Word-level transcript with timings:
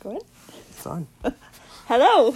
Good. 0.00 0.22
It's 0.70 0.86
on. 0.86 1.06
Hello. 1.86 2.30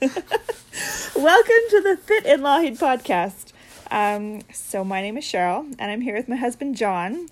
Welcome 0.00 1.62
to 1.70 1.80
the 1.80 1.98
Fit 2.04 2.26
in 2.26 2.40
Lougheed 2.40 2.78
podcast. 2.78 3.52
Um, 3.90 4.42
so 4.52 4.84
my 4.84 5.00
name 5.00 5.16
is 5.16 5.24
Cheryl, 5.24 5.64
and 5.78 5.90
I'm 5.90 6.00
here 6.00 6.16
with 6.16 6.28
my 6.28 6.36
husband 6.36 6.76
John, 6.76 7.28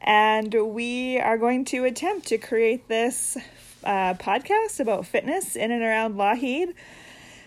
and 0.00 0.52
we 0.74 1.18
are 1.18 1.38
going 1.38 1.64
to 1.66 1.84
attempt 1.84 2.26
to 2.28 2.38
create 2.38 2.88
this 2.88 3.36
uh, 3.84 4.14
podcast 4.14 4.80
about 4.80 5.06
fitness 5.06 5.54
in 5.56 5.70
and 5.70 5.82
around 5.82 6.16
Lougheed. 6.16 6.74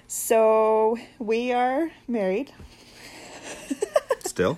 So 0.07 0.97
we 1.19 1.51
are 1.51 1.91
married, 2.07 2.51
Still? 4.23 4.57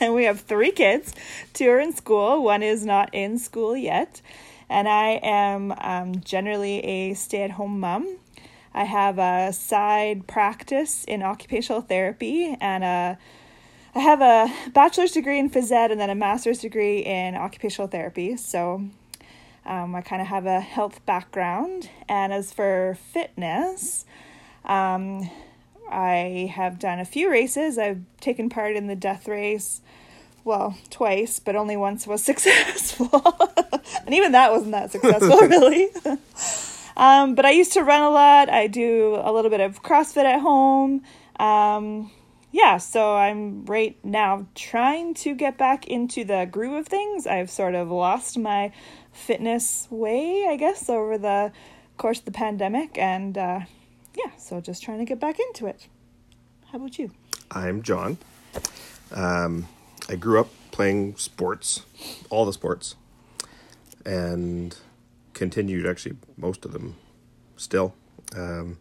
and 0.00 0.14
we 0.14 0.24
have 0.24 0.40
three 0.40 0.72
kids. 0.72 1.12
Two 1.54 1.70
are 1.70 1.78
in 1.80 1.94
school. 1.94 2.42
One 2.42 2.62
is 2.62 2.84
not 2.84 3.10
in 3.14 3.38
school 3.38 3.76
yet, 3.76 4.20
and 4.68 4.88
I 4.88 5.20
am 5.22 5.72
um, 5.78 6.20
generally 6.20 6.80
a 6.84 7.14
stay-at-home 7.14 7.80
mom. 7.80 8.18
I 8.74 8.84
have 8.84 9.18
a 9.18 9.52
side 9.52 10.26
practice 10.26 11.04
in 11.04 11.22
occupational 11.22 11.80
therapy 11.80 12.56
and 12.60 12.84
a 12.84 13.18
I 13.94 14.00
have 14.00 14.20
a 14.20 14.70
bachelor's 14.70 15.12
degree 15.12 15.38
in 15.38 15.50
phys 15.50 15.72
ed 15.72 15.90
and 15.90 16.00
then 16.00 16.10
a 16.10 16.14
master's 16.14 16.60
degree 16.60 16.98
in 16.98 17.34
occupational 17.34 17.88
therapy. 17.88 18.36
So 18.36 18.84
um, 19.64 19.94
I 19.94 20.02
kind 20.02 20.22
of 20.22 20.28
have 20.28 20.46
a 20.46 20.60
health 20.60 21.04
background. 21.04 21.90
And 22.08 22.32
as 22.32 22.52
for 22.52 22.96
fitness, 23.12 24.04
um, 24.64 25.30
I 25.90 26.52
have 26.54 26.78
done 26.78 27.00
a 27.00 27.04
few 27.04 27.30
races. 27.30 27.78
I've 27.78 28.02
taken 28.20 28.48
part 28.48 28.76
in 28.76 28.86
the 28.86 28.94
death 28.94 29.26
race, 29.26 29.80
well, 30.48 30.76
twice, 30.88 31.38
but 31.38 31.54
only 31.54 31.76
once 31.76 32.06
was 32.06 32.24
successful. 32.32 33.10
and 34.04 34.14
even 34.14 34.32
that 34.32 34.50
wasn't 34.50 34.72
that 34.72 34.90
successful, 34.90 35.38
really. 35.42 35.90
Um, 36.96 37.34
but 37.34 37.44
I 37.44 37.50
used 37.50 37.74
to 37.74 37.84
run 37.84 38.02
a 38.02 38.10
lot. 38.10 38.48
I 38.48 38.66
do 38.66 39.20
a 39.22 39.30
little 39.30 39.50
bit 39.50 39.60
of 39.60 39.82
CrossFit 39.82 40.24
at 40.24 40.40
home. 40.40 41.02
Um, 41.38 42.10
yeah, 42.50 42.78
so 42.78 43.14
I'm 43.14 43.66
right 43.66 43.96
now 44.02 44.46
trying 44.54 45.12
to 45.14 45.34
get 45.34 45.58
back 45.58 45.86
into 45.86 46.24
the 46.24 46.48
groove 46.50 46.74
of 46.74 46.86
things. 46.88 47.26
I've 47.26 47.50
sort 47.50 47.74
of 47.74 47.90
lost 47.90 48.38
my 48.38 48.72
fitness 49.12 49.86
way, 49.90 50.46
I 50.48 50.56
guess, 50.56 50.88
over 50.88 51.18
the 51.18 51.52
course 51.98 52.20
of 52.20 52.24
the 52.24 52.32
pandemic. 52.32 52.96
And 52.96 53.36
uh, 53.36 53.60
yeah, 54.16 54.32
so 54.38 54.62
just 54.62 54.82
trying 54.82 54.98
to 54.98 55.04
get 55.04 55.20
back 55.20 55.38
into 55.38 55.66
it. 55.66 55.86
How 56.72 56.78
about 56.78 56.98
you? 56.98 57.10
I'm 57.50 57.82
John. 57.82 58.16
Um, 59.12 59.68
I 60.08 60.16
grew 60.16 60.40
up 60.40 60.48
playing 60.70 61.16
sports, 61.16 61.84
all 62.30 62.46
the 62.46 62.52
sports, 62.52 62.94
and 64.06 64.76
continued 65.34 65.86
actually 65.86 66.16
most 66.36 66.64
of 66.64 66.72
them 66.72 66.96
still. 67.56 67.94
Um, 68.34 68.78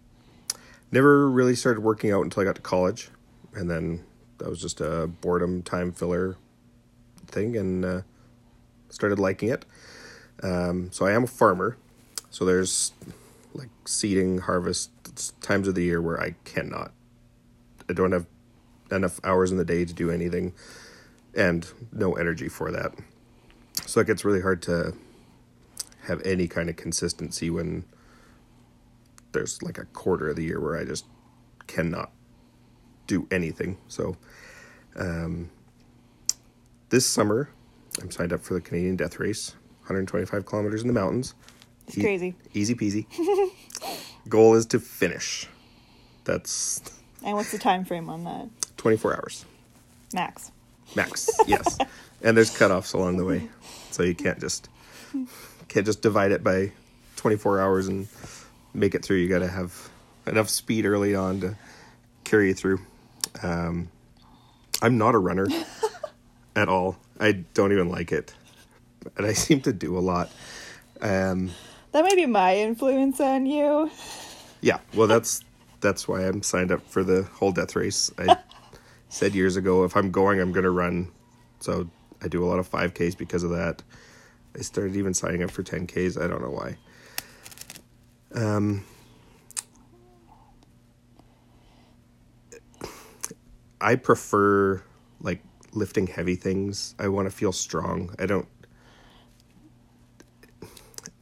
never 0.91 1.29
really 1.29 1.55
started 1.55 1.81
working 1.81 2.11
out 2.11 2.23
until 2.23 2.41
I 2.41 2.45
got 2.45 2.55
to 2.55 2.61
college, 2.61 3.09
and 3.53 3.69
then 3.69 4.05
that 4.37 4.49
was 4.49 4.61
just 4.61 4.79
a 4.79 5.07
boredom 5.07 5.63
time 5.63 5.91
filler 5.91 6.37
thing, 7.27 7.57
and 7.57 7.83
uh, 7.83 8.01
started 8.89 9.19
liking 9.19 9.49
it. 9.49 9.65
Um, 10.43 10.91
so 10.91 11.05
I 11.05 11.11
am 11.11 11.23
a 11.23 11.27
farmer, 11.27 11.77
so 12.29 12.45
there's 12.45 12.93
like 13.53 13.69
seeding, 13.85 14.37
harvest 14.39 14.91
times 15.41 15.67
of 15.67 15.75
the 15.75 15.83
year 15.83 16.01
where 16.01 16.21
I 16.21 16.35
cannot. 16.45 16.91
I 17.89 17.93
don't 17.93 18.11
have 18.11 18.27
enough 18.91 19.19
hours 19.23 19.51
in 19.51 19.57
the 19.57 19.65
day 19.65 19.83
to 19.83 19.93
do 19.93 20.11
anything, 20.11 20.53
and 21.37 21.65
no 21.93 22.13
energy 22.13 22.49
for 22.49 22.71
that. 22.71 22.93
So 23.85 24.01
it 24.01 24.07
gets 24.07 24.25
really 24.25 24.41
hard 24.41 24.61
to 24.63 24.93
have 26.01 26.21
any 26.25 26.47
kind 26.47 26.69
of 26.69 26.75
consistency 26.75 27.49
when 27.49 27.85
there's 29.31 29.61
like 29.61 29.77
a 29.77 29.85
quarter 29.85 30.29
of 30.29 30.35
the 30.35 30.43
year 30.43 30.59
where 30.59 30.75
I 30.77 30.83
just 30.83 31.05
cannot 31.67 32.11
do 33.05 33.27
anything. 33.29 33.77
So 33.87 34.17
um, 34.97 35.51
this 36.89 37.05
summer, 37.05 37.49
I'm 38.01 38.09
signed 38.11 38.33
up 38.33 38.41
for 38.41 38.55
the 38.55 38.61
Canadian 38.61 38.95
Death 38.95 39.19
Race, 39.19 39.51
125 39.81 40.45
kilometers 40.45 40.81
in 40.81 40.87
the 40.87 40.93
mountains. 40.93 41.35
It's 41.87 41.97
crazy. 41.97 42.35
Easy 42.53 42.75
peasy. 42.75 43.05
Goal 44.29 44.55
is 44.55 44.65
to 44.67 44.79
finish. 44.79 45.47
That's 46.25 46.81
And 47.23 47.37
what's 47.37 47.51
the 47.51 47.57
time 47.57 47.85
frame 47.85 48.09
on 48.09 48.25
that? 48.25 48.49
24 48.75 49.15
hours 49.15 49.45
Max. 50.13 50.51
Max. 50.95 51.29
yes, 51.47 51.77
and 52.21 52.35
there's 52.37 52.55
cutoffs 52.55 52.93
along 52.93 53.17
the 53.17 53.25
way, 53.25 53.49
so 53.91 54.03
you 54.03 54.15
can't 54.15 54.39
just 54.39 54.69
can't 55.67 55.85
just 55.85 56.01
divide 56.01 56.31
it 56.31 56.43
by 56.43 56.71
24 57.17 57.59
hours 57.59 57.87
and 57.87 58.07
make 58.73 58.95
it 58.95 59.03
through. 59.03 59.17
You 59.17 59.29
got 59.29 59.39
to 59.39 59.47
have 59.47 59.89
enough 60.25 60.49
speed 60.49 60.85
early 60.85 61.15
on 61.15 61.39
to 61.41 61.55
carry 62.23 62.49
you 62.49 62.53
through. 62.53 62.79
Um, 63.43 63.89
I'm 64.81 64.97
not 64.97 65.15
a 65.15 65.17
runner 65.17 65.47
at 66.55 66.69
all. 66.69 66.97
I 67.19 67.31
don't 67.53 67.71
even 67.71 67.89
like 67.89 68.11
it, 68.11 68.33
and 69.17 69.25
I 69.25 69.33
seem 69.33 69.61
to 69.61 69.73
do 69.73 69.97
a 69.97 69.99
lot. 70.01 70.31
Um, 71.01 71.51
That 71.91 72.03
might 72.03 72.15
be 72.15 72.25
my 72.25 72.55
influence 72.57 73.19
on 73.19 73.45
you. 73.45 73.89
Yeah, 74.61 74.79
well, 74.93 75.07
that's 75.07 75.43
that's 75.79 76.07
why 76.07 76.21
I'm 76.27 76.41
signed 76.43 76.71
up 76.71 76.81
for 76.89 77.03
the 77.03 77.23
whole 77.23 77.51
death 77.51 77.75
race. 77.75 78.11
I 78.17 78.37
said 79.09 79.35
years 79.35 79.55
ago, 79.55 79.83
if 79.83 79.95
I'm 79.95 80.11
going, 80.11 80.39
I'm 80.39 80.51
going 80.51 80.63
to 80.63 80.71
run. 80.71 81.11
So 81.59 81.89
I 82.21 82.27
do 82.27 82.43
a 82.43 82.47
lot 82.47 82.59
of 82.59 82.69
5Ks 82.69 83.17
because 83.17 83.43
of 83.43 83.51
that. 83.51 83.83
I 84.55 84.61
started 84.61 84.95
even 84.95 85.13
signing 85.13 85.43
up 85.43 85.51
for 85.51 85.63
10Ks. 85.63 86.21
I 86.21 86.27
don't 86.27 86.41
know 86.41 86.49
why. 86.49 86.77
Um, 88.33 88.83
I 93.79 93.95
prefer 93.95 94.81
like 95.21 95.41
lifting 95.73 96.07
heavy 96.07 96.35
things. 96.35 96.95
I 96.99 97.07
want 97.07 97.29
to 97.29 97.35
feel 97.35 97.51
strong. 97.51 98.13
I 98.19 98.25
don't. 98.25 98.47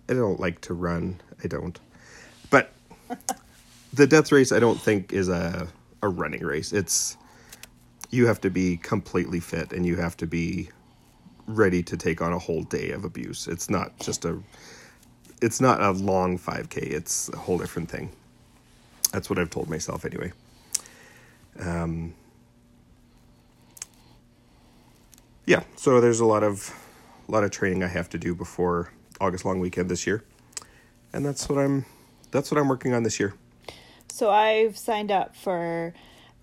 I 0.08 0.14
don't 0.14 0.40
like 0.40 0.62
to 0.62 0.74
run. 0.74 1.20
I 1.44 1.48
don't. 1.48 1.80
But 2.50 2.72
the 3.94 4.08
death 4.08 4.32
race 4.32 4.52
I 4.52 4.60
don't 4.60 4.80
think 4.80 5.12
is 5.14 5.30
a 5.30 5.68
a 6.02 6.10
running 6.10 6.44
race. 6.44 6.72
It's 6.72 7.18
you 8.16 8.28
have 8.28 8.42
to 8.42 8.50
be 8.50 8.78
completely 8.78 9.40
fit 9.40 9.74
and 9.74 9.86
you 9.86 9.98
have 9.98 10.18
to 10.18 10.28
be 10.28 10.70
ready 11.48 11.84
to 11.84 11.98
take 11.98 12.22
on 12.22 12.34
a 12.34 12.40
whole 12.40 12.64
day 12.64 12.92
of 12.92 13.06
abuse. 13.06 13.48
It's 13.48 13.70
not 13.70 13.98
just 14.00 14.26
a 14.26 14.40
it's 15.42 15.60
not 15.60 15.82
a 15.82 15.92
long 15.92 16.40
5k. 16.40 16.78
It's 16.78 17.30
a 17.30 17.38
whole 17.38 17.58
different 17.58 17.90
thing. 17.90 18.10
That's 19.12 19.30
what 19.30 19.38
I've 19.38 19.50
told 19.50 19.70
myself 19.70 20.06
anyway. 20.06 20.32
Um 21.60 22.14
Yeah, 25.46 25.64
so 25.76 26.02
there's 26.02 26.22
a 26.22 26.26
lot 26.26 26.44
of 26.44 26.74
a 27.28 27.32
lot 27.32 27.44
of 27.44 27.52
training 27.52 27.84
I 27.84 27.88
have 27.88 28.10
to 28.10 28.18
do 28.18 28.34
before 28.34 28.92
August 29.22 29.46
long 29.46 29.60
weekend 29.60 29.90
this 29.90 30.08
year. 30.08 30.24
And 31.14 31.26
that's 31.26 31.48
what 31.48 31.60
I'm 31.60 31.86
that's 32.32 32.52
what 32.52 32.60
I'm 32.60 32.68
working 32.68 32.94
on 32.94 33.04
this 33.04 33.20
year. 33.20 33.36
So 34.10 34.32
I've 34.32 34.78
signed 34.78 35.12
up 35.12 35.36
for 35.36 35.94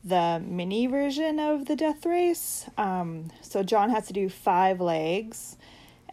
the 0.05 0.43
mini 0.45 0.87
version 0.87 1.39
of 1.39 1.67
the 1.67 1.77
death 1.77 2.05
race. 2.07 2.69
Um, 2.77 3.31
so 3.41 3.63
John 3.63 3.91
has 3.91 4.07
to 4.09 4.13
do 4.13 4.29
five 4.29 4.81
legs, 4.81 5.57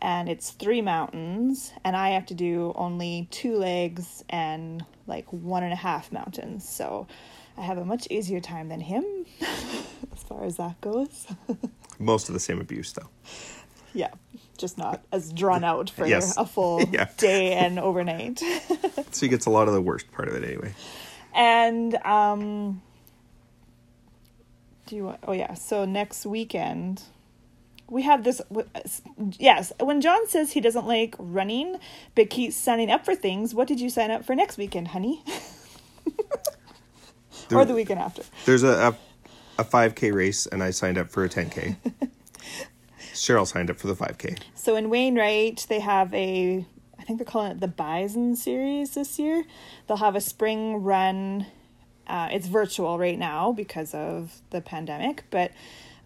and 0.02 0.30
it's 0.30 0.52
three 0.52 0.82
mountains, 0.82 1.74
and 1.84 1.96
I 1.96 2.10
have 2.10 2.26
to 2.28 2.34
do 2.34 2.74
only 2.76 3.28
two 3.32 3.58
legs 3.58 4.24
and 4.30 4.86
like 5.08 5.26
one 5.34 5.64
and 5.64 5.74
a 5.74 5.78
half 5.78 6.12
mountains. 6.12 6.68
So 6.70 7.08
I 7.58 7.62
have 7.64 7.78
a 7.78 7.86
much 7.86 8.08
easier 8.12 8.40
time 8.40 8.70
than 8.70 8.80
him 8.80 9.04
as 9.42 10.24
far 10.28 10.44
as 10.46 10.58
that 10.58 10.80
goes. 10.82 11.28
Most 12.00 12.30
of 12.30 12.34
the 12.34 12.40
same 12.40 12.62
abuse 12.62 12.94
though. 12.94 13.10
yeah, 13.94 14.12
just 14.58 14.78
not 14.78 15.02
as 15.12 15.34
drawn 15.34 15.64
out 15.64 15.90
for 15.90 16.06
Yes. 16.06 16.38
a 16.38 16.46
full 16.46 16.88
Yeah. 16.92 17.10
day 17.18 17.54
and 17.54 17.80
overnight. 17.80 18.40
So 19.12 19.26
he 19.26 19.28
gets 19.28 19.48
a 19.48 19.50
lot 19.50 19.68
of 19.68 19.74
the 19.74 19.82
worst 19.82 20.12
part 20.12 20.28
of 20.30 20.36
it 20.36 20.44
anyway. 20.44 20.74
And 21.34 21.96
um 22.06 22.82
do 24.90 24.96
you 24.96 25.06
want 25.06 25.20
oh 25.28 25.34
yeah, 25.34 25.54
so 25.54 25.86
next 25.86 26.26
weekend 26.26 27.04
we 27.90 28.02
have 28.04 28.24
this 28.24 28.42
yes, 29.38 29.72
when 29.80 30.02
John 30.02 30.28
says 30.28 30.52
he 30.52 30.62
doesn't 30.62 30.86
like 30.86 31.16
running 31.18 31.80
but 32.16 32.30
keeps 32.30 32.56
signing 32.56 32.92
up 32.92 33.06
for 33.06 33.16
things, 33.16 33.54
what 33.54 33.68
did 33.68 33.80
you 33.80 33.90
sign 33.90 34.12
up 34.12 34.26
for 34.26 34.36
next 34.36 34.58
weekend, 34.58 34.90
honey? 34.90 35.24
or 37.52 37.66
the 37.66 37.74
weekend 37.74 38.00
after. 38.00 38.24
There's 38.46 38.64
a, 38.64 38.90
a 38.90 38.96
a 39.60 39.64
5k 39.64 40.14
race 40.14 40.48
and 40.48 40.64
I 40.64 40.72
signed 40.72 40.98
up 40.98 41.10
for 41.10 41.24
a 41.24 41.30
10k. 41.30 41.76
Cheryl 43.14 43.46
signed 43.46 43.70
up 43.70 43.78
for 43.78 43.88
the 43.88 43.96
5k. 43.96 44.40
So 44.56 44.78
in 44.78 44.90
Wainwright, 44.90 45.66
they 45.68 45.82
have 45.82 46.14
a, 46.14 46.66
I 46.98 47.04
think 47.04 47.20
they're 47.20 47.26
calling 47.26 47.52
it 47.52 47.60
the 47.60 47.68
Bison 47.68 48.38
series 48.38 48.92
this 48.92 49.20
year. 49.20 49.44
They'll 49.88 49.98
have 49.98 50.16
a 50.16 50.22
spring 50.22 50.82
run. 50.82 51.46
Uh, 52.10 52.28
it's 52.32 52.48
virtual 52.48 52.98
right 52.98 53.18
now 53.20 53.52
because 53.52 53.94
of 53.94 54.42
the 54.50 54.62
pandemic, 54.62 55.24
but 55.30 55.52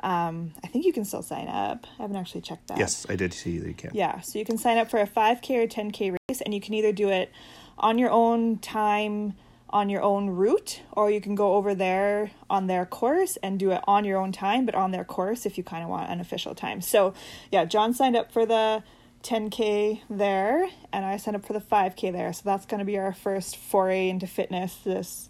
um, 0.01 0.51
I 0.63 0.67
think 0.67 0.85
you 0.85 0.91
can 0.91 1.05
still 1.05 1.23
sign 1.23 1.47
up. 1.47 1.87
I 1.97 2.01
haven't 2.01 2.17
actually 2.17 2.41
checked 2.41 2.67
that. 2.67 2.77
Yes, 2.77 3.05
I 3.09 3.15
did 3.15 3.33
see 3.33 3.57
that 3.59 3.67
you 3.67 3.73
can. 3.73 3.91
Yeah, 3.93 4.19
so 4.19 4.37
you 4.37 4.43
can 4.45 4.57
sign 4.57 4.77
up 4.77 4.89
for 4.89 4.99
a 4.99 5.07
5K 5.07 5.63
or 5.63 5.67
10K 5.67 6.17
race. 6.29 6.41
and 6.41 6.53
you 6.53 6.59
can 6.59 6.73
either 6.73 6.91
do 6.91 7.09
it 7.09 7.31
on 7.77 7.97
your 7.97 8.09
own 8.11 8.59
time 8.59 9.35
on 9.69 9.89
your 9.89 10.03
own 10.03 10.29
route 10.29 10.81
or 10.91 11.09
you 11.09 11.19
can 11.19 11.33
go 11.33 11.55
over 11.55 11.73
there 11.73 12.29
on 12.47 12.67
their 12.67 12.85
course 12.85 13.37
and 13.41 13.57
do 13.57 13.71
it 13.71 13.81
on 13.87 14.05
your 14.05 14.19
own 14.19 14.31
time 14.31 14.67
but 14.67 14.75
on 14.75 14.91
their 14.91 15.03
course 15.03 15.47
if 15.47 15.57
you 15.57 15.63
kind 15.63 15.83
of 15.83 15.89
want 15.89 16.07
an 16.11 16.19
official 16.19 16.53
time 16.53 16.79
so 16.79 17.11
yeah 17.51 17.65
john 17.65 17.91
signed 17.91 18.15
up 18.15 18.31
for 18.31 18.45
the 18.45 18.83
10k 19.23 19.99
there 20.11 20.69
and 20.91 21.03
i 21.03 21.17
signed 21.17 21.35
up 21.35 21.43
for 21.43 21.53
the 21.53 21.59
5k 21.59 22.11
there 22.11 22.31
so 22.31 22.43
that's 22.45 22.67
going 22.67 22.79
to 22.79 22.85
be 22.85 22.99
our 22.99 23.13
first 23.13 23.57
foray 23.57 24.09
into 24.09 24.27
fitness 24.27 24.75
this 24.75 25.29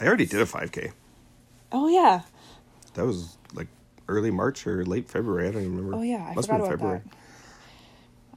I 0.00 0.06
already 0.06 0.26
did 0.26 0.40
a 0.40 0.44
5K. 0.46 0.92
oh 1.72 1.88
yeah 1.88 2.22
That 2.94 3.04
was 3.06 3.36
like 3.54 3.68
early 4.08 4.30
March 4.30 4.66
or 4.66 4.84
late 4.84 5.08
February. 5.10 5.48
I 5.48 5.52
don't 5.52 5.62
even 5.62 5.76
remember. 5.76 5.96
oh 5.98 6.02
yeah 6.02 6.26
i 6.30 6.34
Must 6.34 6.48
forgot 6.48 6.60
have 6.60 6.60
about 6.60 6.68
been 6.68 6.78
February. 6.78 7.00
that 7.04 7.16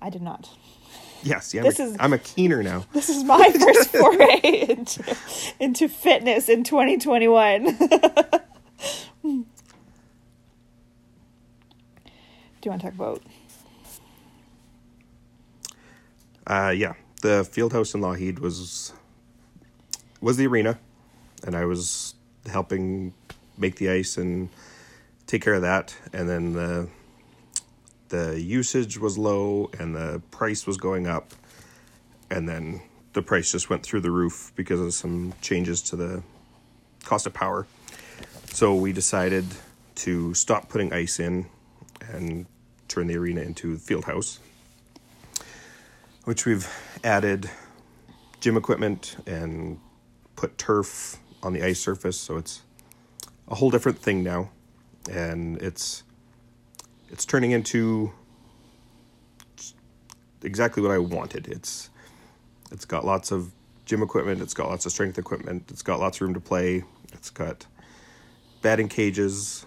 i 0.02 0.10
did 0.10 0.22
not 0.22 0.50
Yes, 1.22 1.54
yeah, 1.54 1.60
I'm, 1.62 1.66
This 1.68 1.80
a, 1.82 1.84
is- 1.84 1.98
I'm 2.00 2.14
a 2.14 2.18
keener 2.18 2.64
now. 2.64 2.86
This 2.94 3.10
is 3.10 3.26
my 3.26 3.46
first 3.60 3.90
foray 3.90 4.66
into, 4.70 5.18
into 5.60 5.90
fitness 5.90 6.48
in 6.48 6.64
2021. 6.64 7.66
Do 7.66 7.76
you 12.64 12.72
want 12.72 12.82
to 12.82 12.88
talk 12.88 12.94
about? 12.96 13.22
Uh, 16.48 16.70
yeah, 16.72 16.94
the 17.22 17.44
field 17.44 17.74
house 17.74 17.94
in 17.94 18.00
Lougheed 18.02 18.40
was 18.40 18.94
was 20.22 20.38
the 20.38 20.48
arena, 20.48 20.80
and 21.46 21.56
I 21.56 21.66
was 21.66 22.16
helping 22.46 23.14
make 23.58 23.76
the 23.76 23.90
ice 23.90 24.18
and 24.18 24.50
take 25.28 25.42
care 25.42 25.54
of 25.54 25.62
that. 25.62 25.96
And 26.14 26.30
then 26.30 26.54
the 26.54 26.90
the 28.10 28.42
usage 28.42 28.98
was 28.98 29.18
low, 29.18 29.70
and 29.78 29.96
the 29.96 30.22
price 30.32 30.66
was 30.66 30.78
going 30.78 31.06
up, 31.06 31.34
and 32.32 32.50
then 32.50 32.82
the 33.14 33.22
price 33.22 33.52
just 33.52 33.70
went 33.70 33.84
through 33.84 34.02
the 34.02 34.12
roof 34.12 34.52
because 34.56 34.80
of 34.80 34.94
some 34.94 35.34
changes 35.42 35.82
to 35.84 35.96
the 35.96 36.24
cost 37.04 37.28
of 37.28 37.34
power. 37.34 37.68
So 38.52 38.74
we 38.74 38.94
decided 38.94 39.46
to 39.96 40.34
stop 40.34 40.70
putting 40.70 40.92
ice 40.92 41.20
in 41.20 41.46
and 42.02 42.48
turn 42.88 43.06
the 43.06 43.16
arena 43.16 43.42
into 43.42 43.78
field 43.78 44.06
house 44.06 44.40
which 46.30 46.46
we've 46.46 46.70
added 47.04 47.50
gym 48.40 48.56
equipment 48.56 49.18
and 49.26 49.80
put 50.36 50.60
turf 50.60 51.18
on 51.42 51.54
the 51.54 51.64
ice 51.64 51.80
surface 51.80 52.18
so 52.18 52.38
it's 52.38 52.62
a 53.48 53.56
whole 53.56 53.70
different 53.70 53.98
thing 53.98 54.24
now. 54.24 54.50
And 55.10 55.62
it's 55.62 56.04
it's 57.10 57.26
turning 57.26 57.52
into 57.52 58.12
exactly 60.44 60.84
what 60.84 60.92
I 60.92 61.00
wanted. 61.00 61.48
It's 61.48 61.90
it's 62.72 62.86
got 62.86 63.06
lots 63.06 63.32
of 63.32 63.52
gym 63.86 64.04
equipment 64.04 64.40
it's 64.40 64.54
got 64.54 64.70
lots 64.70 64.86
of 64.86 64.92
strength 64.92 65.18
equipment 65.18 65.64
it's 65.72 65.82
got 65.82 66.00
lots 66.00 66.18
of 66.18 66.22
room 66.22 66.36
to 66.36 66.40
play 66.40 66.84
it's 67.12 67.32
got 67.32 67.66
batting 68.62 68.88
cages 68.88 69.66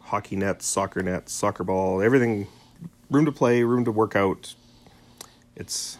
hockey 0.00 0.36
nets 0.36 0.64
soccer 0.64 1.02
nets 1.02 1.30
soccer 1.30 1.64
ball 1.64 2.00
everything 2.00 2.46
room 3.10 3.24
to 3.24 3.32
play 3.32 3.62
room 3.62 3.84
to 3.84 3.92
work 3.92 4.16
out. 4.16 4.54
It's 5.56 5.98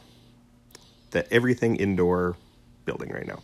the 1.11 1.31
everything 1.33 1.77
indoor 1.77 2.37
building 2.85 3.11
right 3.11 3.27
now. 3.27 3.43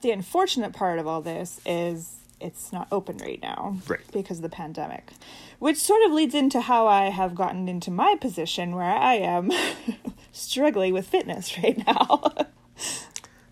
The 0.00 0.10
unfortunate 0.12 0.72
part 0.72 0.98
of 0.98 1.06
all 1.06 1.20
this 1.20 1.60
is 1.66 2.14
it's 2.40 2.72
not 2.72 2.86
open 2.92 3.18
right 3.18 3.40
now 3.42 3.78
Right. 3.88 4.00
because 4.12 4.38
of 4.38 4.42
the 4.42 4.48
pandemic, 4.48 5.10
which 5.58 5.76
sort 5.76 6.02
of 6.04 6.12
leads 6.12 6.34
into 6.36 6.60
how 6.60 6.86
I 6.86 7.06
have 7.10 7.34
gotten 7.34 7.68
into 7.68 7.90
my 7.90 8.14
position 8.20 8.76
where 8.76 8.92
I 8.92 9.14
am 9.14 9.50
struggling 10.32 10.92
with 10.94 11.08
fitness 11.08 11.58
right 11.62 11.84
now. 11.84 12.32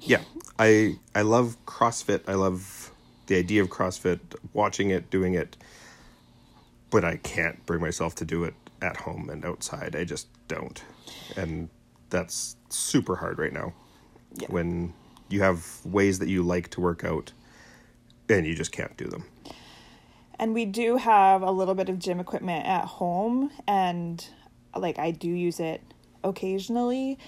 Yeah, 0.01 0.23
I 0.59 0.99
I 1.17 1.23
love 1.23 1.57
CrossFit. 1.67 2.21
I 2.29 2.35
love 2.35 2.93
the 3.27 3.37
idea 3.37 3.61
of 3.61 3.71
CrossFit, 3.71 4.21
watching 4.53 4.91
it, 4.91 5.11
doing 5.11 5.35
it, 5.35 5.57
but 6.91 7.05
I 7.05 7.17
can't 7.17 7.65
bring 7.67 7.81
myself 7.81 8.15
to 8.17 8.25
do 8.25 8.45
it 8.45 8.55
at 8.81 8.99
home 8.99 9.29
and 9.31 9.45
outside. 9.45 9.97
I 9.97 10.05
just 10.05 10.29
don't, 10.47 10.81
and 11.37 11.71
that's 12.11 12.55
super 12.69 13.17
hard 13.17 13.41
right 13.41 13.53
now. 13.53 13.73
Yeah. 14.37 14.47
When 14.49 14.93
you 15.29 15.43
have 15.43 15.81
ways 15.85 16.19
that 16.21 16.29
you 16.29 16.43
like 16.43 16.71
to 16.71 16.81
work 16.81 17.05
out, 17.05 17.33
and 18.29 18.47
you 18.47 18.55
just 18.55 18.73
can't 18.73 18.97
do 18.97 19.07
them. 19.07 19.25
And 20.39 20.53
we 20.53 20.65
do 20.67 20.99
have 20.99 21.43
a 21.43 21.51
little 21.51 21.75
bit 21.75 21.89
of 21.89 21.99
gym 21.99 22.21
equipment 22.21 22.67
at 22.67 22.85
home, 22.85 23.51
and 23.67 24.25
like 24.77 24.99
I 24.99 25.11
do 25.11 25.29
use 25.29 25.59
it 25.61 25.81
occasionally, 26.23 27.19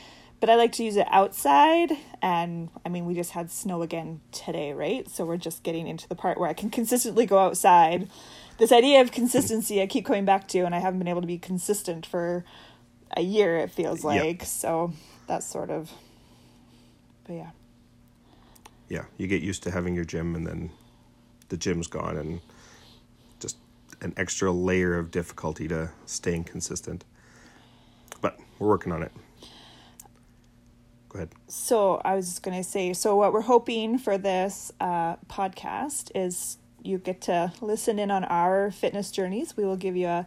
but 0.40 0.50
I 0.50 0.56
like 0.56 0.72
to 0.72 0.84
use 0.84 0.96
it 0.96 1.06
outside. 1.10 1.92
And 2.20 2.68
I 2.84 2.88
mean, 2.90 3.06
we 3.06 3.14
just 3.14 3.30
had 3.32 3.50
snow 3.50 3.80
again 3.82 4.20
today, 4.32 4.72
right? 4.74 5.08
So 5.08 5.24
we're 5.24 5.38
just 5.38 5.62
getting 5.62 5.88
into 5.88 6.06
the 6.08 6.14
part 6.14 6.38
where 6.38 6.48
I 6.48 6.52
can 6.52 6.68
consistently 6.78 7.24
go 7.26 7.38
outside. 7.38 8.08
This 8.58 8.72
idea 8.72 9.00
of 9.00 9.12
consistency, 9.12 9.80
I 9.80 9.86
keep 9.86 10.04
coming 10.04 10.24
back 10.24 10.46
to, 10.48 10.60
and 10.60 10.74
I 10.74 10.80
haven't 10.80 10.98
been 10.98 11.08
able 11.08 11.20
to 11.22 11.26
be 11.26 11.38
consistent 11.38 12.04
for 12.04 12.44
a 13.16 13.22
year, 13.22 13.56
it 13.58 13.70
feels 13.70 14.04
Yep. 14.04 14.24
like. 14.24 14.44
So 14.44 14.92
that's 15.26 15.46
sort 15.46 15.70
of, 15.70 15.90
but 17.26 17.34
yeah. 17.34 17.50
Yeah, 18.88 19.04
you 19.16 19.26
get 19.26 19.42
used 19.42 19.62
to 19.64 19.70
having 19.70 19.94
your 19.94 20.04
gym 20.04 20.34
and 20.34 20.46
then 20.46 20.70
the 21.48 21.56
gym's 21.56 21.86
gone 21.86 22.16
and 22.16 22.40
just 23.40 23.56
an 24.00 24.14
extra 24.16 24.50
layer 24.50 24.98
of 24.98 25.10
difficulty 25.10 25.68
to 25.68 25.90
staying 26.06 26.44
consistent. 26.44 27.04
But 28.20 28.38
we're 28.58 28.68
working 28.68 28.92
on 28.92 29.02
it. 29.02 29.12
Go 31.08 31.18
ahead. 31.18 31.30
So 31.48 32.00
I 32.04 32.14
was 32.14 32.26
just 32.26 32.42
gonna 32.42 32.64
say, 32.64 32.92
so 32.92 33.16
what 33.16 33.32
we're 33.32 33.40
hoping 33.40 33.98
for 33.98 34.18
this 34.18 34.72
uh, 34.80 35.16
podcast 35.28 36.10
is 36.14 36.58
you 36.82 36.98
get 36.98 37.20
to 37.22 37.52
listen 37.60 37.98
in 37.98 38.10
on 38.10 38.24
our 38.24 38.70
fitness 38.70 39.10
journeys. 39.10 39.56
We 39.56 39.64
will 39.64 39.76
give 39.76 39.96
you 39.96 40.06
a 40.06 40.26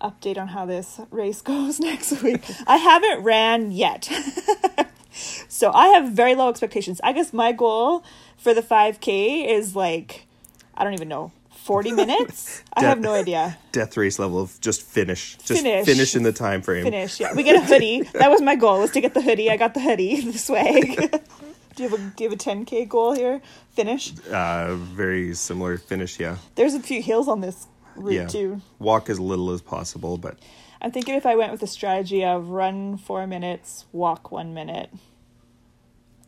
update 0.00 0.36
on 0.36 0.48
how 0.48 0.66
this 0.66 1.00
race 1.10 1.40
goes 1.42 1.80
next 1.80 2.22
week. 2.22 2.42
I 2.66 2.76
haven't 2.76 3.22
ran 3.22 3.72
yet. 3.72 4.10
so 5.12 5.70
I 5.72 5.88
have 5.88 6.12
very 6.12 6.34
low 6.34 6.48
expectations. 6.48 7.00
I 7.04 7.12
guess 7.12 7.32
my 7.32 7.52
goal 7.52 8.04
for 8.36 8.54
the 8.54 8.62
5K 8.62 9.46
is 9.48 9.76
like, 9.76 10.26
I 10.74 10.84
don't 10.84 10.94
even 10.94 11.08
know, 11.08 11.32
40 11.64 11.92
minutes? 12.02 12.62
I 12.74 12.82
have 12.82 13.00
no 13.00 13.12
idea. 13.14 13.56
Death 13.72 13.96
race 13.96 14.18
level 14.18 14.40
of 14.40 14.60
just 14.60 14.82
finish. 14.82 15.36
Just 15.36 15.62
Finish. 15.62 15.86
finish, 15.86 16.16
in 16.16 16.22
the 16.24 16.32
time 16.32 16.60
frame. 16.62 16.84
Finish. 16.84 17.20
Yeah, 17.20 17.34
we 17.34 17.42
get 17.44 17.56
a 17.56 17.60
hoodie. 17.64 18.02
That 18.14 18.30
was 18.30 18.42
my 18.42 18.56
goal 18.56 18.80
was 18.80 18.90
to 18.92 19.00
get 19.00 19.14
the 19.14 19.22
hoodie. 19.22 19.50
I 19.50 19.56
got 19.56 19.74
the 19.74 19.80
hoodie, 19.80 20.20
the 20.32 20.38
swag. 20.38 20.96
do 21.76 21.82
you 21.82 21.88
have 21.88 21.98
a 21.98 22.02
do 22.16 22.24
you 22.24 22.30
have 22.30 22.38
a 22.38 22.42
10k 22.42 22.88
goal 22.88 23.12
here? 23.14 23.40
Finish. 23.74 24.12
Uh, 24.28 24.74
very 24.74 25.34
similar 25.34 25.78
finish, 25.78 26.18
yeah. 26.18 26.36
There's 26.56 26.74
a 26.74 26.80
few 26.80 27.00
hills 27.00 27.28
on 27.28 27.40
this 27.40 27.66
route 27.96 28.12
Yeah. 28.14 28.26
too. 28.26 28.60
Walk 28.80 29.08
as 29.08 29.20
little 29.20 29.50
as 29.52 29.62
possible, 29.62 30.18
but 30.18 30.36
I'm 30.82 30.90
thinking 30.90 31.14
if 31.14 31.24
I 31.26 31.36
went 31.36 31.52
with 31.52 31.60
the 31.60 31.66
strategy 31.68 32.24
of 32.24 32.48
run 32.48 32.96
four 32.98 33.26
minutes, 33.26 33.86
walk 33.92 34.32
one 34.32 34.52
minute. 34.52 34.90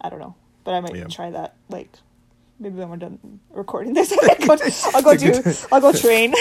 I 0.00 0.08
don't 0.08 0.20
know, 0.20 0.36
but 0.62 0.74
I 0.74 0.80
might 0.80 0.94
Yeah. 0.94 1.06
try 1.08 1.30
that. 1.30 1.56
Like 1.68 1.90
maybe 2.60 2.76
when 2.76 2.88
we're 2.88 2.96
done 2.96 3.40
recording 3.50 3.94
this, 3.94 4.12
I'll 4.22 4.56
go, 4.56 4.56
I'll 4.94 5.02
go 5.02 5.16
do. 5.16 5.42
I'll 5.72 5.80
go 5.80 5.92
train. 5.92 6.34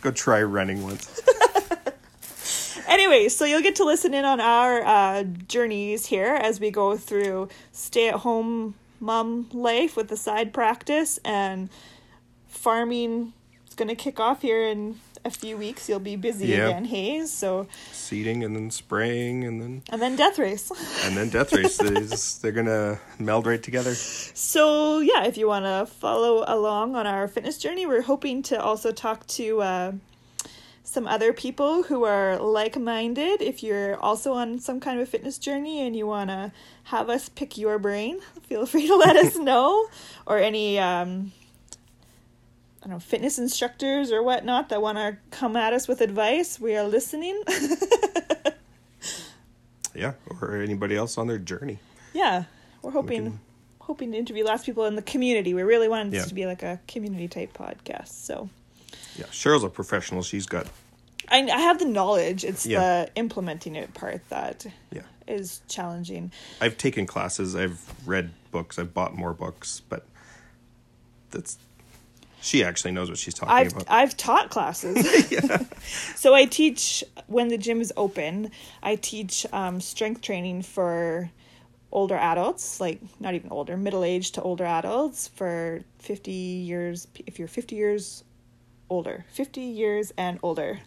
go 0.00 0.10
try 0.10 0.42
running 0.42 0.82
once. 0.82 1.20
anyway, 2.88 3.28
so 3.28 3.44
you'll 3.44 3.60
get 3.62 3.76
to 3.76 3.84
listen 3.84 4.14
in 4.14 4.24
on 4.24 4.40
our 4.40 4.82
uh, 4.82 5.22
journeys 5.24 6.06
here 6.06 6.34
as 6.34 6.58
we 6.58 6.70
go 6.70 6.96
through 6.96 7.48
stay 7.72 8.08
at 8.08 8.14
home 8.16 8.74
mom 8.98 9.48
life 9.52 9.94
with 9.96 10.08
the 10.08 10.16
side 10.16 10.52
practice 10.54 11.18
and 11.24 11.68
farming 12.48 13.32
is 13.68 13.74
going 13.74 13.88
to 13.88 13.94
kick 13.96 14.20
off 14.20 14.42
here 14.42 14.62
in 14.62 14.98
a 15.24 15.30
few 15.30 15.56
weeks. 15.56 15.88
You'll 15.88 15.98
be 16.00 16.16
busy 16.16 16.46
Yeah. 16.48 16.68
again, 16.68 16.84
hey? 16.86 17.24
So, 17.26 17.66
Seeding 17.92 18.42
and 18.44 18.54
then 18.56 18.70
spraying 18.70 19.44
and 19.44 19.60
then 19.60 19.82
and 19.90 20.00
then 20.02 20.16
death 20.16 20.38
race. 20.38 20.70
and 21.04 21.16
then 21.16 21.28
death 21.28 21.52
race. 21.52 21.80
Is- 21.80 22.38
They're 22.38 22.52
gonna 22.52 22.98
meld 23.18 23.46
right 23.46 23.62
together. 23.62 23.94
So, 23.94 24.98
yeah, 25.00 25.24
if 25.24 25.36
you 25.36 25.46
want 25.48 25.64
to 25.64 25.86
follow 25.92 26.44
along 26.46 26.96
on 26.96 27.06
our 27.06 27.28
fitness 27.28 27.58
journey, 27.58 27.86
we're 27.86 28.02
hoping 28.02 28.42
to 28.44 28.60
also 28.60 28.90
talk 28.92 29.26
to 29.28 29.62
uh, 29.62 29.92
some 30.84 31.06
other 31.06 31.32
people 31.32 31.84
who 31.84 32.04
are 32.04 32.38
like 32.38 32.76
minded. 32.78 33.40
If 33.40 33.62
you're 33.62 33.96
also 33.96 34.32
on 34.34 34.58
some 34.58 34.80
kind 34.80 35.00
of 35.00 35.06
a 35.06 35.10
fitness 35.10 35.38
journey 35.38 35.80
and 35.86 35.96
you 35.96 36.06
want 36.06 36.28
to 36.30 36.52
have 36.84 37.08
us 37.08 37.28
pick 37.28 37.56
your 37.56 37.78
brain, 37.78 38.20
feel 38.48 38.66
free 38.66 38.86
to 38.88 38.96
let 38.96 39.16
us 39.16 39.36
know. 39.50 39.86
Or 40.26 40.38
any, 40.38 40.78
um, 40.78 41.32
I 42.82 42.86
don't 42.88 42.94
know, 42.94 42.98
fitness 42.98 43.38
instructors 43.38 44.10
or 44.10 44.22
whatnot 44.24 44.68
that 44.70 44.82
want 44.82 44.98
to 44.98 45.16
come 45.30 45.54
at 45.56 45.72
us 45.72 45.86
with 45.86 46.00
advice. 46.00 46.58
We 46.60 46.76
are 46.76 46.84
listening. 46.84 47.40
Yeah, 49.94 50.14
or 50.40 50.56
anybody 50.56 50.96
else 50.96 51.18
on 51.18 51.26
their 51.26 51.38
journey. 51.38 51.78
yeah, 52.14 52.44
we're 52.80 52.92
hoping. 52.92 53.24
can- 53.24 53.40
Hoping 53.80 54.12
to 54.12 54.16
interview 54.16 54.44
lots 54.44 54.62
of 54.62 54.66
people 54.66 54.86
in 54.86 54.94
the 54.94 55.02
community. 55.02 55.52
We 55.54 55.62
really 55.64 55.88
wanted 55.88 56.12
this 56.12 56.22
Yeah. 56.22 56.28
to 56.28 56.34
be 56.34 56.46
like 56.46 56.62
a 56.62 56.78
community 56.86 57.26
type 57.28 57.52
podcast. 57.52 58.08
So, 58.08 58.48
Yeah, 59.16 59.24
Cheryl's 59.26 59.64
a 59.64 59.68
professional. 59.68 60.22
She's 60.22 60.46
got 60.46 60.66
I, 61.28 61.38
I 61.42 61.58
have 61.58 61.78
the 61.80 61.84
knowledge. 61.84 62.44
It's 62.44 62.64
Yeah. 62.64 62.78
the 63.06 63.10
implementing 63.16 63.74
it 63.74 63.92
part 63.92 64.22
that 64.30 64.64
Yeah. 64.92 65.02
is 65.26 65.60
challenging. 65.68 66.30
I've 66.60 66.78
taken 66.78 67.06
classes, 67.06 67.54
I've 67.56 67.80
read 68.06 68.30
books, 68.52 68.78
I've 68.78 68.94
bought 68.94 69.14
more 69.16 69.34
books, 69.34 69.82
but 69.88 70.06
that's 71.32 71.58
she 72.42 72.64
actually 72.64 72.90
knows 72.90 73.08
what 73.08 73.18
she's 73.18 73.34
talking 73.34 73.54
I've 73.54 73.72
about. 73.72 73.86
I've 73.88 74.16
taught 74.16 74.50
classes. 74.50 75.06
so 76.16 76.34
I 76.34 76.44
teach 76.44 77.04
when 77.28 77.48
the 77.48 77.56
gym 77.56 77.80
is 77.80 77.92
open. 77.96 78.50
I 78.82 78.96
teach 78.96 79.46
um, 79.52 79.80
strength 79.80 80.20
training 80.20 80.62
for 80.62 81.30
older 81.92 82.16
adults, 82.16 82.80
like 82.80 83.00
not 83.20 83.34
even 83.34 83.50
older, 83.50 83.76
middle 83.76 84.02
aged 84.02 84.34
to 84.34 84.42
older 84.42 84.64
adults 84.64 85.28
for 85.28 85.82
fifty 85.98 86.32
years. 86.32 87.06
If 87.26 87.38
you're 87.38 87.48
fifty 87.48 87.76
years 87.76 88.24
older, 88.90 89.24
fifty 89.30 89.62
years 89.62 90.12
and 90.18 90.40
older. 90.42 90.80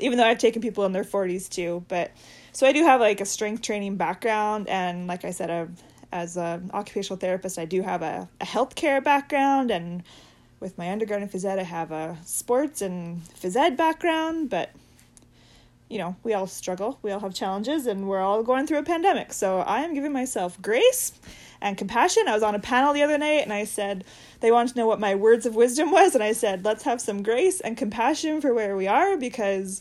Even 0.00 0.18
though 0.18 0.26
I've 0.26 0.38
taken 0.38 0.60
people 0.60 0.84
in 0.84 0.92
their 0.92 1.04
forties 1.04 1.48
too, 1.48 1.84
but 1.88 2.10
so 2.52 2.66
I 2.66 2.72
do 2.72 2.82
have 2.84 3.00
like 3.00 3.20
a 3.20 3.26
strength 3.26 3.62
training 3.62 3.96
background, 3.96 4.68
and 4.68 5.06
like 5.06 5.24
I 5.24 5.30
said, 5.30 5.48
a, 5.48 5.68
as 6.10 6.36
an 6.36 6.72
occupational 6.74 7.18
therapist, 7.18 7.56
I 7.56 7.66
do 7.66 7.82
have 7.82 8.02
a, 8.02 8.28
a 8.40 8.44
healthcare 8.44 9.02
background 9.02 9.70
and 9.70 10.02
with 10.60 10.76
my 10.78 10.90
undergrad 10.90 11.22
in 11.22 11.28
phys 11.28 11.44
ed, 11.44 11.58
I 11.58 11.62
have 11.62 11.92
a 11.92 12.18
sports 12.24 12.82
and 12.82 13.22
phys 13.22 13.56
ed 13.56 13.76
background, 13.76 14.50
but 14.50 14.70
you 15.88 15.98
know, 15.98 16.16
we 16.22 16.34
all 16.34 16.46
struggle, 16.46 16.98
we 17.00 17.10
all 17.10 17.20
have 17.20 17.34
challenges, 17.34 17.86
and 17.86 18.08
we're 18.08 18.20
all 18.20 18.42
going 18.42 18.66
through 18.66 18.78
a 18.78 18.82
pandemic. 18.82 19.32
So 19.32 19.60
I 19.60 19.80
am 19.80 19.94
giving 19.94 20.12
myself 20.12 20.60
grace 20.60 21.12
and 21.60 21.78
compassion. 21.78 22.24
I 22.28 22.34
was 22.34 22.42
on 22.42 22.54
a 22.54 22.58
panel 22.58 22.92
the 22.92 23.02
other 23.02 23.18
night 23.18 23.42
and 23.42 23.52
I 23.52 23.64
said, 23.64 24.04
they 24.40 24.52
wanted 24.52 24.74
to 24.74 24.78
know 24.78 24.86
what 24.86 25.00
my 25.00 25.14
words 25.14 25.46
of 25.46 25.54
wisdom 25.54 25.90
was, 25.90 26.14
and 26.14 26.22
I 26.22 26.32
said, 26.32 26.64
let's 26.64 26.82
have 26.82 27.00
some 27.00 27.22
grace 27.22 27.60
and 27.60 27.76
compassion 27.76 28.40
for 28.40 28.52
where 28.52 28.76
we 28.76 28.86
are 28.86 29.16
because 29.16 29.80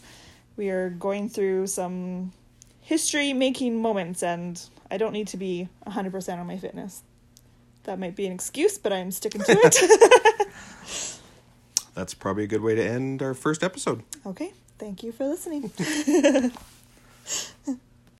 we 0.55 0.69
are 0.69 0.89
going 0.89 1.29
through 1.29 1.67
some 1.67 2.31
history 2.81 3.33
making 3.33 3.81
moments, 3.81 4.23
and 4.23 4.61
I 4.89 4.97
don't 4.97 5.11
need 5.11 5.27
to 5.29 5.37
be 5.37 5.67
100% 5.85 6.39
on 6.39 6.47
my 6.47 6.57
fitness. 6.57 7.03
That 7.83 7.99
might 7.99 8.15
be 8.15 8.25
an 8.25 8.31
excuse, 8.31 8.77
but 8.77 8.93
I'm 8.93 9.11
sticking 9.11 9.41
to 9.41 9.51
it. 9.51 10.33
That's 11.93 12.13
probably 12.13 12.43
a 12.43 12.47
good 12.47 12.61
way 12.61 12.75
to 12.75 12.83
end 12.83 13.21
our 13.23 13.33
first 13.33 13.63
episode. 13.63 14.03
Okay, 14.25 14.53
thank 14.77 15.03
you 15.03 15.11
for 15.11 15.25
listening. 15.27 15.71